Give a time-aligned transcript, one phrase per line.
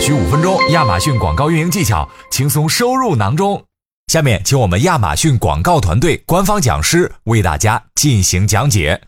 [0.00, 3.62] 需五分钟，亚马逊广告运营技巧轻松收入囊中。
[4.06, 9.02] 下面，请我们亚马逊广告团队官方讲师为大家进行讲解。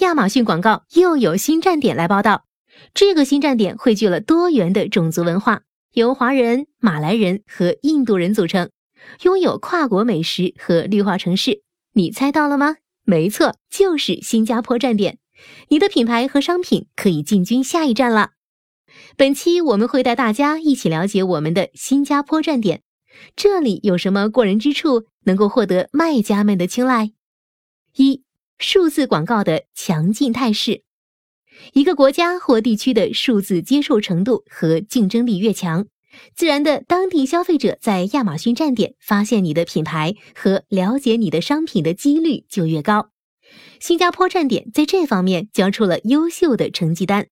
[0.00, 2.44] 亚马逊广告又有新站点来报道。
[2.92, 5.62] 这个新站点汇聚了多元的种族文化，
[5.94, 8.68] 由华人、马来人和印度人组成，
[9.22, 11.62] 拥有跨国美食和绿化城市。
[11.94, 12.76] 你猜到了吗？
[13.02, 15.16] 没错，就是新加坡站点。
[15.68, 18.32] 你的品牌和商品可以进军下一站了。
[19.16, 22.82] 本期我们会带大家一起了解我们的新加坡站点，
[23.36, 27.12] 这里有什么过人之处，能够获得卖家们的青睐？
[27.96, 28.22] 一、
[28.58, 30.82] 数字广告的强劲态势。
[31.72, 35.86] 一个国家或地区的数字接受程度和竞争力越强，
[36.36, 43.10] 自然的当地消费者在亚马逊站点发现你的品牌和了解你的商品的几率就越高。
[43.80, 47.26] 新加坡站点在这方面交出了优秀的成绩单。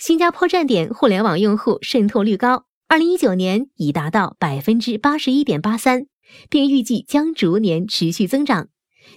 [0.00, 6.06] 新加坡站点互联网用户渗透率高，二零一九年已达到百分之八十一点八三，
[6.48, 8.68] 并预计将逐年持续增长。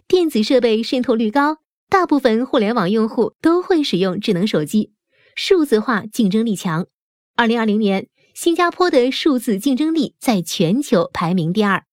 [0.10, 4.92] 电子设备渗透率高，大部分互联网用户都会使用智能手机，
[5.38, 6.88] 数字化竞争力强。
[7.38, 11.86] 二零二零年，新加坡的数字竞争力在全球排名第二。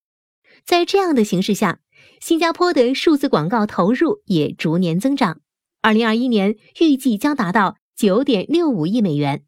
[0.64, 1.78] 在这样的形势下，
[2.20, 5.38] 新加坡的数字广告投入也逐年增长，
[5.80, 7.76] 二零二一年预计将达到。
[8.00, 9.42] 九点六五亿美元，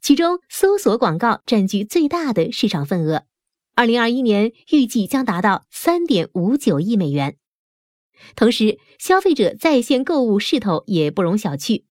[0.00, 3.24] 其中搜索广告占据最大的市场份额。
[3.74, 7.38] 二零二一年预计将达到三点五九亿美元。
[8.36, 11.82] 同时，消费者在线购物势头也不容小觑。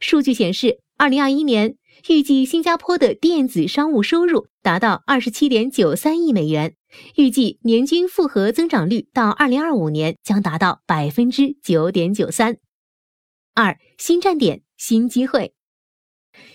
[0.00, 1.76] 数据显示，二零二一年
[2.08, 6.74] 预计新加坡的电子商务收入达到二十七点九三亿美元，
[7.16, 12.56] 预计年均复合增长率到二零二五年将达到百分之九点九三。
[13.54, 14.62] 二新站点。
[14.76, 15.54] 新机会，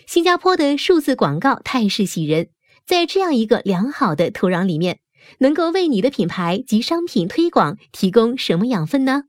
[0.05, 2.49] 新加坡的数字广告态势喜人。
[2.85, 4.99] 在这样一个良好的土壤里面，
[5.39, 9.23] 能够为你的品牌及商品推广提供什么养分呢？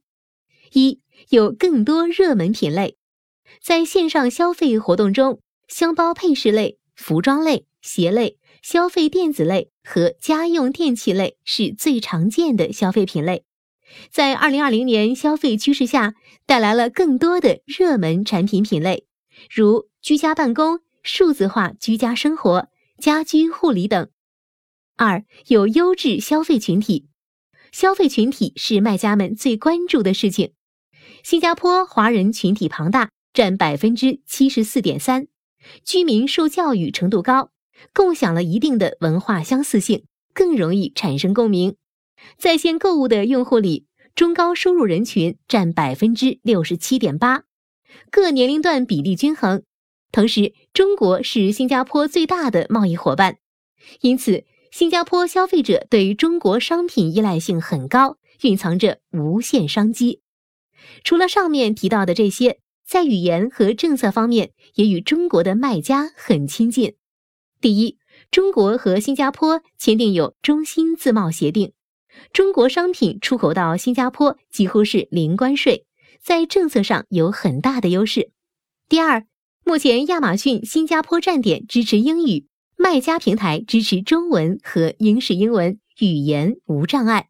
[0.73, 2.99] 一有更多热门品类，
[3.63, 13.45] 在线上消费活动中，箱包配饰类、服装类、鞋类、消费电子类和家用电器类是最常见的消费品类。
[14.11, 16.15] 在二零二零年消费趋势下，
[16.47, 19.07] 带来了更多的热门产品品类，
[19.51, 22.69] 如居家办公、数字化居家生活、
[22.99, 24.09] 家居护理等。
[24.97, 27.09] 二有优质消费群体，
[27.73, 30.53] 消费群体是卖家们最关注的事情。
[31.23, 35.29] 新加坡华人群体庞大，占百分之七十四点三，
[35.85, 37.51] 居民受教育程度高，
[37.95, 41.77] 共享了一定的文化相似性，更容易产生共鸣。
[42.39, 47.45] 在线购物的用户里，中高收入人群占百分之六十七点八，
[48.11, 49.63] 各年龄段比例均衡。
[50.13, 53.37] 同时，中国是新加坡最大的贸易伙伴，
[54.01, 60.21] 因此新加坡消费者对于中国商品依赖性很高，蕴藏着无限商机。
[61.05, 66.97] 除了上面提到的这些，在语言和政策方面也与中国的卖家很亲近。
[67.61, 67.99] 第一，
[68.31, 71.73] 中国和新加坡签订有中新自贸协定。
[72.33, 75.87] 中国商品出口到新加坡几乎是零关税，
[76.23, 78.31] 在政策上有很大的优势。
[78.89, 79.27] 第二，
[79.65, 87.29] 目前亚马逊新加坡站点支持英语，卖家平台支持中文和英式英文，语言无障碍。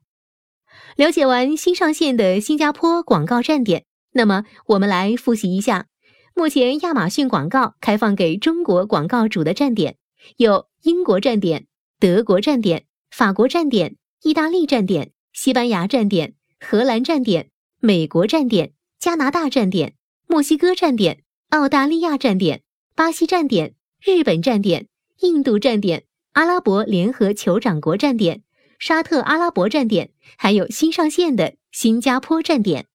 [0.96, 5.86] 了解完新上线的新加坡广告站点，那么我们来复习一下，
[6.34, 9.96] 目前亚马逊广告开放给中国广告主的站点
[10.36, 11.66] 有英国站点、
[11.98, 13.96] 德国站点、法国站点。
[14.22, 17.48] 意大利站点、西班牙站点、荷兰站点、
[17.78, 19.94] 美国站点、加拿大站点、
[20.26, 22.60] 墨西哥站点、澳大利亚站点、
[22.94, 24.88] 巴西站点、日本站点、
[25.20, 28.42] 印度站点、阿拉伯联合酋长国站点、
[28.78, 32.88] 沙特阿拉伯站点，还有新上线的新加坡站点。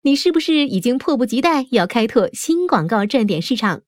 [0.00, 3.82] 你是不是已经迫不及待要开拓新广告站点市场？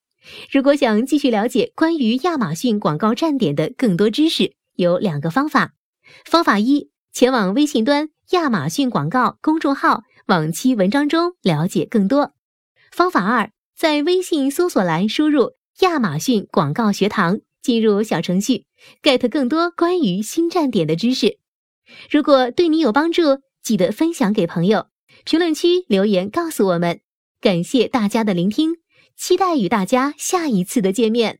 [0.52, 5.72] 如果想继续了解关于亚马逊广告站点的更多知识，有两个方法。
[6.24, 12.32] 方法一：前往微信端亚马逊广告公众号往期文章中了解更多。
[12.90, 18.64] 方法二：在微信搜索栏输入“亚马逊广告学堂”，进入小程序
[19.02, 21.38] ，get 更多关于新站点的知识。
[22.10, 24.86] 如果对你有帮助，记得分享给朋友，
[25.24, 27.00] 评论区留言告诉我们。
[27.40, 28.76] 感谢大家的聆听，
[29.16, 31.34] 期待与大家下一次的见面。